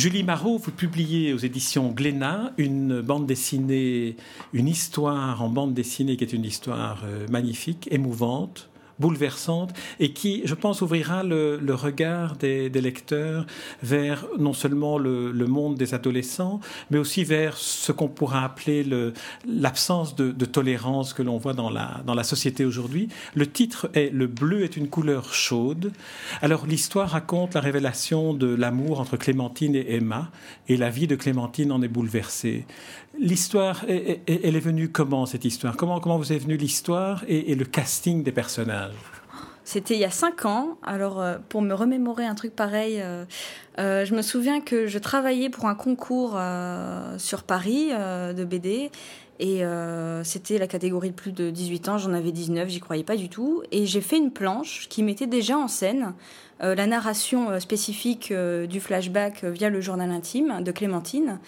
[0.00, 4.16] Julie Marot, vous publiez aux éditions Glénat une bande dessinée,
[4.54, 8.69] une histoire en bande dessinée qui est une histoire euh, magnifique, émouvante,
[9.00, 13.46] bouleversante et qui, je pense, ouvrira le, regard des, lecteurs
[13.82, 18.86] vers non seulement le, monde des adolescents, mais aussi vers ce qu'on pourra appeler
[19.48, 23.08] l'absence de, tolérance que l'on voit dans la, société aujourd'hui.
[23.34, 25.92] Le titre est Le bleu est une couleur chaude.
[26.42, 30.30] Alors l'histoire raconte la révélation de l'amour entre Clémentine et Emma,
[30.68, 32.66] et la vie de Clémentine en est bouleversée.
[33.20, 35.76] L'histoire, elle est venue comment cette histoire?
[35.76, 38.94] Comment, vous est venue l'histoire et, le casting des personnages?
[39.62, 40.78] C'était il y a cinq ans.
[40.82, 43.26] Alors, euh, pour me remémorer un truc pareil, euh,
[43.78, 46.40] euh, je me souviens que je travaillais pour un concours
[47.18, 48.90] sur Paris de BD.
[49.42, 49.62] Et
[50.22, 51.96] c'était la catégorie de plus de 18 ans.
[51.96, 53.62] J'en avais 19, j'y croyais pas du tout.
[53.72, 56.12] Et j'ai fait une planche qui mettait déjà en scène
[56.60, 58.34] la narration spécifique
[58.68, 61.38] du flashback via le journal intime de Clémentine.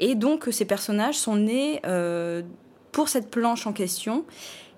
[0.00, 2.42] Et donc, ces personnages sont nés euh,
[2.90, 4.24] pour cette planche en question.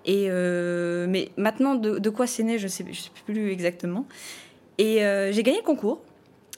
[0.04, 2.84] Et euh, mais maintenant, de, quoi c'est né, je ne sais,
[3.24, 4.04] plus exactement.
[4.78, 6.02] Et euh, j'ai gagné le concours.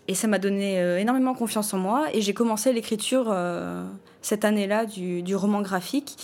[0.08, 2.06] Et ça m'a donné énormément confiance en moi.
[2.12, 3.34] Et j'ai commencé l'écriture
[4.24, 6.16] cette année-là du, roman graphique.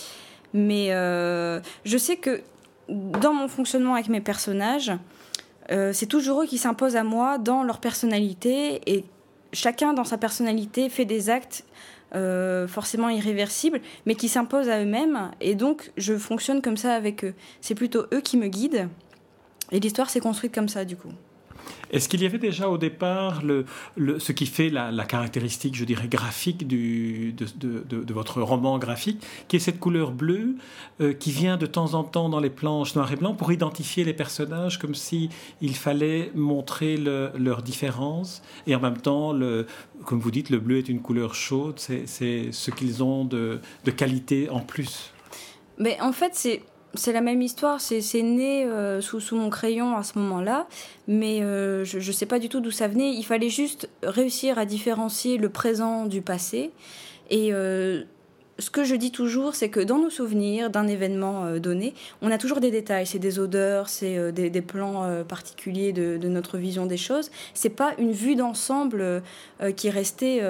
[0.53, 2.41] Mais je sais que
[2.89, 4.91] dans mon fonctionnement avec mes personnages,
[5.69, 8.81] c'est toujours eux qui s'imposent à moi dans leur personnalité.
[8.87, 9.05] Et
[9.53, 11.63] chacun, dans sa personnalité, fait des actes
[12.13, 15.31] euh, forcément irréversibles, mais qui s'imposent à eux-mêmes.
[15.39, 17.33] Et donc, je fonctionne comme ça avec eux.
[17.61, 18.89] C'est plutôt eux qui me guident.
[19.71, 21.07] Et l'histoire s'est construite comme ça, du coup.
[21.89, 23.65] Est-ce qu'il y avait déjà au départ le,
[24.19, 29.59] ce qui fait la, caractéristique, je dirais, graphique du, de, votre roman graphique, qui est
[29.59, 30.55] cette couleur bleue
[31.01, 34.03] euh, qui vient de temps en temps dans les planches noir et blanc pour identifier
[34.03, 35.29] les personnages comme si
[35.61, 39.65] il fallait montrer leur différence et en même temps, le,
[40.05, 43.91] comme vous dites, le bleu est une couleur chaude, c'est ce qu'ils ont de, de
[43.91, 45.11] qualité en plus.
[45.77, 46.61] Mais en fait, c'est
[46.93, 50.67] c'est la même histoire, c'est né euh, sous, sous, mon crayon à ce moment-là,
[51.07, 53.13] mais euh, je ne sais pas du tout d'où ça venait.
[53.13, 56.71] Il fallait juste réussir à différencier le présent du passé.
[57.29, 58.03] Et euh,
[58.59, 62.37] ce que je dis toujours, c'est que dans nos souvenirs d'un événement donné, on a
[62.37, 66.85] toujours des détails, c'est des odeurs, c'est des, des, plans particuliers de, de, notre vision
[66.85, 67.31] des choses.
[67.53, 69.23] C'est pas une vue d'ensemble
[69.77, 70.41] qui est restée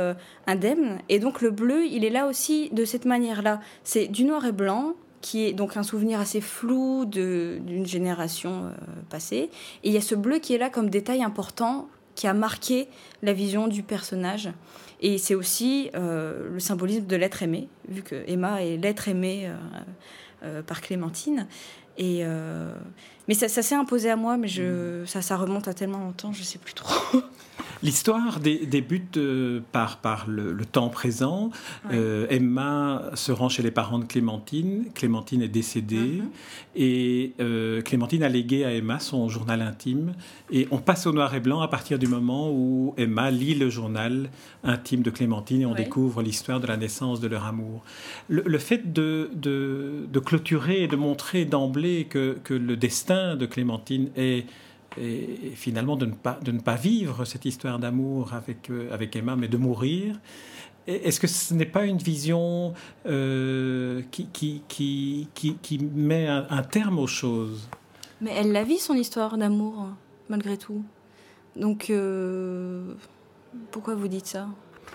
[0.45, 0.97] indemne.
[1.07, 3.61] Et donc le bleu, il est là aussi de cette manière-là.
[3.83, 8.71] C'est du noir et blanc qui est donc un souvenir assez flou d'une génération euh,
[9.09, 9.49] passée.
[9.83, 12.87] Et il y a ce bleu qui est là comme détail important qui a marqué
[13.21, 14.49] la vision du personnage.
[14.99, 19.49] Et c'est aussi euh, le symbolisme de l'être aimé, vu que Emma est l'être aimé
[20.43, 21.47] euh, par Clémentine.
[21.97, 22.23] Et
[23.27, 26.43] mais ça, s'est imposé à moi, mais je, ça, ça remonte à tellement longtemps, je
[26.43, 27.21] sais plus trop.
[27.83, 31.49] L'histoire débute euh, par, par le, temps présent.
[31.91, 34.85] Euh, Emma se rend chez les parents de Clémentine.
[34.93, 36.21] Clémentine est décédée.
[36.21, 36.29] Mhm.
[36.75, 40.13] Et euh, Clémentine a légué à Emma son journal intime.
[40.51, 43.69] Et on passe au noir et blanc à partir du moment où Emma lit le
[43.69, 44.29] journal
[44.63, 47.83] intime de Clémentine et on découvre l'histoire de la naissance de leur amour.
[48.29, 53.45] Le, fait de, de, de, clôturer et de montrer d'emblée que, que le destin de
[53.45, 54.45] Clémentine et,
[55.55, 59.37] finalement de ne, pas, de ne pas vivre cette histoire d'amour avec, euh, avec Emma,
[59.37, 60.19] mais de mourir.
[60.85, 62.73] Est-ce que ce n'est pas une vision
[63.05, 65.29] euh, qui, qui, qui,
[65.61, 67.69] qui, met un, terme aux choses?
[68.19, 69.89] Mais elle la vit, son histoire d'amour,
[70.27, 70.83] malgré tout.
[71.55, 72.95] Donc, euh,
[73.71, 74.47] pourquoi vous dites ça?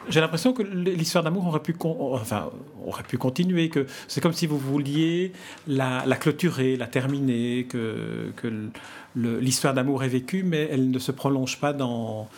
[0.08, 1.74] J'ai l'impression que l'histoire d'amour aurait pu,
[3.18, 5.32] continuer, que c'est comme si vous vouliez
[5.66, 8.32] la, clôturer, la terminer, que
[9.14, 12.28] l'histoire d'amour est vécue, mais elle ne se prolonge pas dans,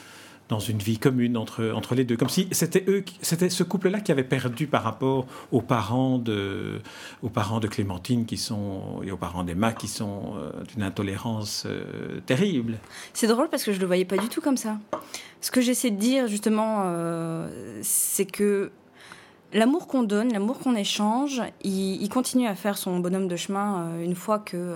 [0.48, 2.16] dans une vie commune entre, entre les deux.
[2.16, 6.80] Comme si c'était eux, c'était ce couple-là qui avait perdu par rapport aux parents de,
[7.22, 11.64] aux parents de Clémentine qui sont, et aux parents d'Emma qui sont euh, d'une intolérance
[11.66, 12.78] euh, terrible.
[13.12, 14.78] C'est drôle parce que je le voyais pas du tout comme ça.
[15.40, 18.70] Ce que j'essaie de dire justement, euh, c'est que
[19.52, 23.98] l'amour qu'on donne, l'amour qu'on échange, il, il, continue à faire son bonhomme de chemin
[24.00, 24.74] une fois que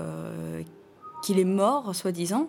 [1.23, 2.49] qu'il est mort, soi-disant,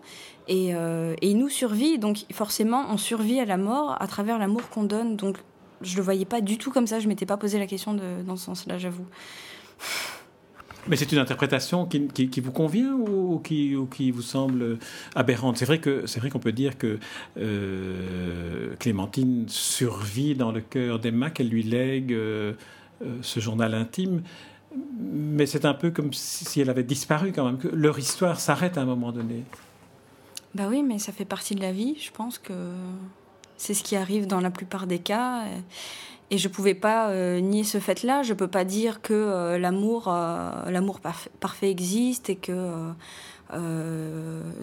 [0.49, 1.99] euh, et, il nous survit.
[1.99, 5.15] Donc forcément, on survit à la mort à travers l'amour qu'on donne.
[5.15, 5.37] Donc
[5.81, 6.99] je le voyais pas du tout comme ça.
[6.99, 9.05] Je m'étais pas posé la question dans ce sens-là, j'avoue.
[10.87, 14.79] Mais c'est une interprétation qui, vous convient ou, qui, ou, qui, vous semble
[15.15, 15.57] aberrante?
[15.57, 16.99] C'est vrai que c'est vrai qu'on peut dire que
[17.37, 22.53] euh, Clémentine survit dans le cœur d'Emma, qu'elle lui lègue euh,
[23.01, 24.23] euh, ce journal intime.
[24.75, 28.77] Mais c'est un peu comme si elle avait disparu quand même, que leur histoire s'arrête
[28.77, 29.43] à un moment donné.
[30.55, 31.95] Bah oui, mais ça fait partie de la vie.
[31.99, 32.53] Je pense que
[33.57, 35.45] c'est ce qui arrive dans la plupart des cas.
[36.29, 38.23] Et je pouvais pas euh, nier ce fait-là.
[38.23, 42.91] Je peux pas dire que euh, l'amour, euh, l'amour parfait existe et que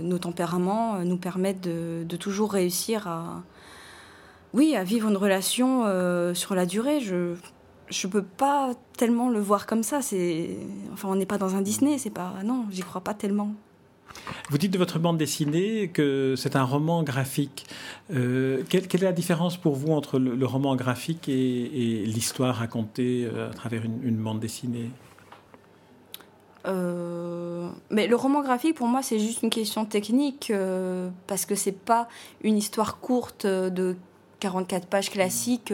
[0.01, 3.43] nos tempéraments nous permettent de, de, toujours réussir à,
[4.53, 5.85] oui, à vivre une relation
[6.35, 6.99] sur la durée.
[6.99, 7.37] Je
[7.91, 10.03] je peux pas tellement le voir comme ça.
[10.03, 10.57] C'est,
[10.93, 11.99] enfin, on n'est pas dans un Disney.
[11.99, 13.55] C'est pas, non, j'y crois pas tellement.
[14.51, 17.67] Vous dites de votre bande dessinée que c'est un roman graphique.
[18.13, 23.51] Euh, quelle, est la différence pour vous entre le, roman graphique et, l'histoire racontée euh,
[23.51, 24.91] à travers une, bande dessinée?
[26.67, 30.53] Euh, mais le roman graphique, pour moi, c'est juste une question technique
[31.27, 32.09] parce que c'est pas
[32.43, 33.97] une histoire courte de
[34.41, 35.73] 44 pages classiques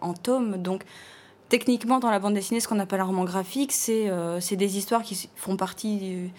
[0.00, 0.60] en tome.
[0.60, 0.84] Donc,
[1.48, 4.10] techniquement, dans la bande dessinée, ce qu'on appelle un roman graphique, c'est
[4.56, 6.30] des histoires qui font partie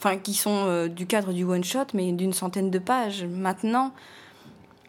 [0.00, 3.24] enfin qui sont euh, du cadre du one shot, mais d'une centaine de pages.
[3.24, 3.92] Maintenant,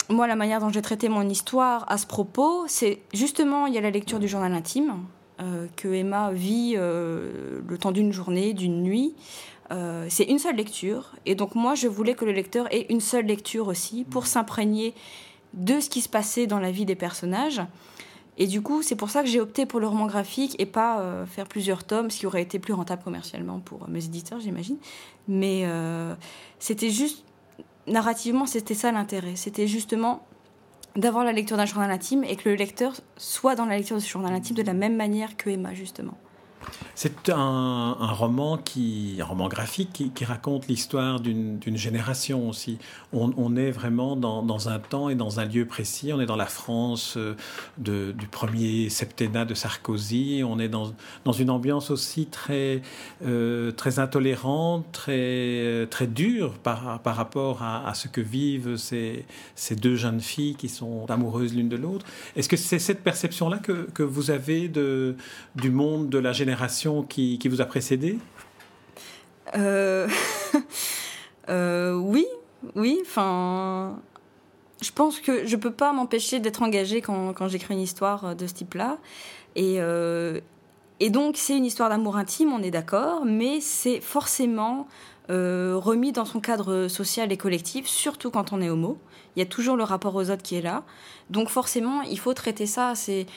[0.09, 3.77] moi, la manière dont j'ai traité mon histoire à ce propos, c'est justement il y
[3.77, 4.93] a la lecture du journal intime
[5.41, 9.13] euh, que Emma vit euh, le temps d'une journée, d'une nuit.
[10.09, 13.25] c'est une seule lecture, et donc moi, je voulais que le lecteur ait une seule
[13.25, 14.93] lecture aussi pour s'imprégner
[15.53, 17.61] de ce qui se passait dans la vie des personnages.
[18.37, 21.01] Et du coup, c'est pour ça que j'ai opté pour le roman graphique et pas
[21.01, 24.77] euh, faire plusieurs tomes, ce qui aurait été plus rentable commercialement pour mes éditeurs, j'imagine.
[25.27, 26.15] Mais euh,
[26.59, 27.25] c'était juste,
[27.87, 29.35] narrativement, c'était ça l'intérêt.
[29.35, 30.25] C'était justement
[30.95, 34.01] d'avoir la lecture d'un journal intime et que le lecteur soit dans la lecture de
[34.01, 36.17] ce journal intime de la même manière que Emma, justement.
[36.95, 42.77] C'est un, roman qui, un roman graphique qui, raconte l'histoire d'une génération aussi.
[43.13, 46.13] On, est vraiment dans, un temps et dans un lieu précis.
[46.13, 47.35] On est dans la France euh,
[47.77, 50.43] du premier septennat de Sarkozy.
[50.45, 50.93] On est dans,
[51.31, 52.81] une ambiance aussi très,
[53.25, 59.25] euh, très intolérante, très, très dure par, par rapport à, ce que vivent ces,
[59.55, 62.05] ces deux jeunes filles qui sont amoureuses l'une de l'autre.
[62.35, 65.15] Est-ce que c'est cette perception-là que, que vous avez de,
[65.55, 66.60] du monde de la génération
[67.07, 68.17] qui, vous a précédé?
[69.55, 70.07] Euh,
[71.49, 72.25] euh, Oui,
[72.75, 72.99] oui.
[73.01, 73.99] Enfin,
[74.81, 78.53] je pense que je peux pas m'empêcher d'être engagée quand, j'écris une histoire de ce
[78.53, 78.97] type-là.
[79.55, 80.39] Et, euh,
[80.99, 84.87] et donc, c'est une histoire d'amour intime, on est d'accord, mais c'est forcément
[85.29, 88.97] remis dans son cadre social et collectif, surtout quand on est homo.
[89.35, 90.83] Il y a toujours le rapport aux autres qui est là.
[91.29, 92.95] Donc, forcément, il faut traiter ça.
[92.95, 93.27] C'est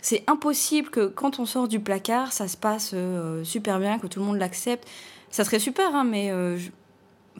[0.00, 4.06] c'est impossible que quand on sort du placard, ça se passe euh, super bien, que
[4.06, 4.88] tout le monde l'accepte.
[5.30, 6.58] Ça serait super, hein, mais euh,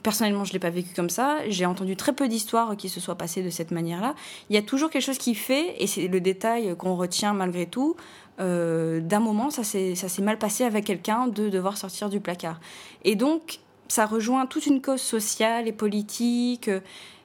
[0.03, 1.37] personnellement, je ne l'ai pas vécu comme ça.
[1.47, 4.13] J'ai entendu très peu d'histoires qui se soient passées de cette manière-là.
[4.49, 7.65] Il y a toujours quelque chose qui fait, et c'est le détail qu'on retient malgré
[7.65, 7.95] tout.
[8.39, 12.59] Euh, d'un moment, ça s'est mal passé avec quelqu'un de devoir sortir du placard.
[13.05, 16.69] Et donc, ça rejoint toute une cause sociale et politique.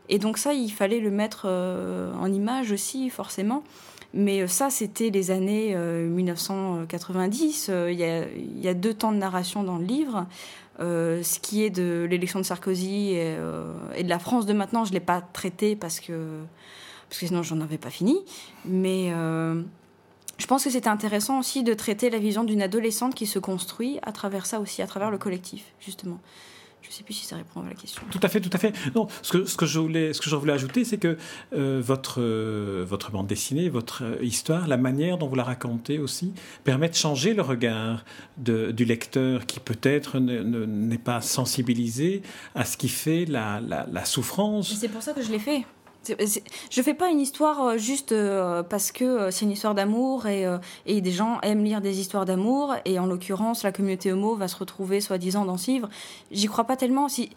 [0.08, 3.62] Et donc ça, il fallait le mettre en image aussi, forcément.
[4.14, 7.68] Mais euh, ça, c'était les années 1990.
[7.68, 10.26] Euh, euh, il y, a, deux temps de narration dans le livre.
[10.78, 14.94] ce qui est de l'élection de Sarkozy et, de la France de maintenant, je ne
[14.94, 16.40] l'ai pas traité parce que,
[17.08, 18.16] parce que sinon j'en avais pas fini.
[18.64, 23.38] Mais je pense que c'était intéressant aussi de traiter la vision d'une adolescente qui se
[23.38, 26.20] construit à travers ça aussi, à travers le collectif, justement.
[26.84, 28.02] Je ne sais plus si ça répond à la question.
[28.10, 28.74] Tout à fait, tout à fait.
[28.94, 31.16] Non, ce que, ce que, je, voulais, ce que je voulais ajouter, c'est que
[31.54, 35.98] euh, votre, euh, votre bande dessinée, votre euh, histoire, la manière dont vous la racontez
[35.98, 38.04] aussi, permet de changer le regard
[38.36, 42.20] de, du lecteur qui peut-être n'est pas sensibilisé
[42.54, 44.74] à ce qui fait la, la, la souffrance.
[44.74, 45.64] C'est pour ça que je l'ai fait.
[46.70, 50.26] Je fais pas une histoire euh, juste euh, parce que euh, c'est une histoire d'amour
[50.26, 50.44] et,
[50.86, 54.56] des gens aiment lire des histoires d'amour et en l'occurrence la communauté homo va se
[54.56, 55.88] retrouver soi-disant dans ce livre.
[56.30, 57.08] J'y crois pas tellement.
[57.08, 57.30] Si,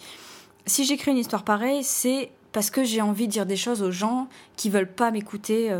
[0.65, 3.91] si j'écris une histoire pareille, c'est parce que j'ai envie de dire des choses aux
[3.91, 5.71] gens qui veulent pas m'écouter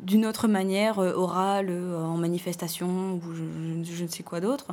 [0.00, 3.22] d'une autre manière, orale, en manifestation ou
[3.84, 4.66] je ne sais quoi d'autre.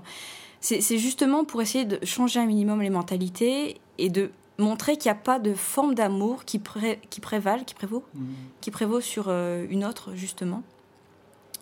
[0.62, 4.32] C'est justement pour essayer de changer un minimum les mentalités et de
[4.62, 6.62] montrer qu'il n'y a pas de forme d'amour qui,
[7.10, 8.26] qui prévale, qui prévaut, mmh.
[8.62, 10.64] qui prévaut sur euh, une autre, justement.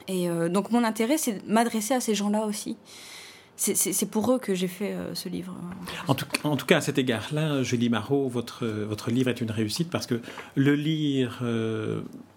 [0.08, 2.78] Et euh, donc mon intérêt, c'est de m'adresser à ces gens-là aussi.
[3.58, 5.54] C'est pour eux que j'ai fait euh, ce livre.
[6.08, 9.52] En tout, en tout, cas, à cet égard-là, Julie Marot, votre, votre livre est une
[9.52, 10.22] réussite parce que
[10.56, 11.44] le lire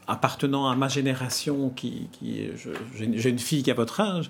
[0.08, 2.08] appartenant à ma génération, qui,
[2.94, 4.28] j'ai une fille qui a votre âge,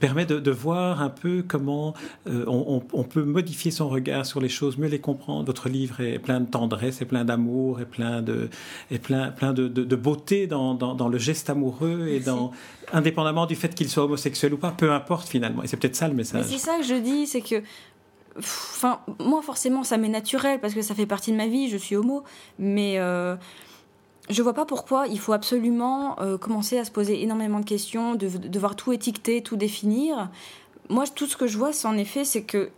[0.00, 1.94] permet de, voir un peu comment
[2.28, 5.44] euh, on, peut modifier son regard sur les choses, mieux les comprendre.
[5.44, 8.48] Votre livre est plein de tendresse, et plein d'amour, et plein de,
[9.02, 12.52] plein, plein de, beauté dans, le geste amoureux et dans,
[12.92, 15.62] indépendamment du fait qu'il soit homosexuel ou pas, peu importe finalement.
[15.62, 16.44] Et c'est peut-être ça le message.
[16.46, 17.62] C'est ça que je dis, c'est que
[18.36, 21.76] Enfin, moi, forcément, ça m'est naturel parce que ça fait partie de ma vie, je
[21.76, 22.24] suis homo.
[22.58, 23.36] Mais euh,
[24.30, 28.14] je vois pas pourquoi il faut absolument euh, commencer à se poser énormément de questions,
[28.14, 30.30] de devoir tout étiqueter, tout définir.
[30.88, 32.70] Moi, tout ce que je vois, c'est en effet, c'est que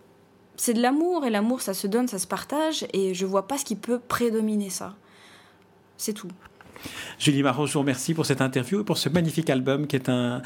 [0.56, 3.58] c'est de l'amour et l'amour, ça se donne, ça se partage, et je vois pas
[3.58, 4.94] ce qui peut prédominer ça.
[5.98, 6.28] C'est tout.
[7.18, 10.08] Julie Marot, je vous remercie pour cette interview et pour ce magnifique album qui est
[10.08, 10.42] un,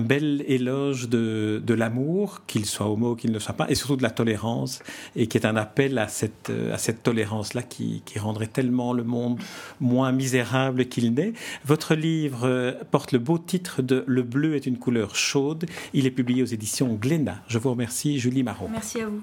[0.00, 4.10] bel éloge de, l'amour, qu'il soit homo, qu'il ne soit pas, et surtout de la
[4.10, 4.82] tolérance,
[5.16, 9.38] et qui est un appel à cette, à cette tolérance-là qui, rendrait tellement le monde
[9.78, 11.34] moins misérable qu'il n'est.
[11.66, 15.66] Votre livre euh, porte le beau titre de Le bleu est une couleur chaude.
[15.92, 17.42] Il est publié aux éditions Glénat.
[17.46, 18.68] Je vous remercie, Julie Marot.
[18.72, 19.22] Merci à vous.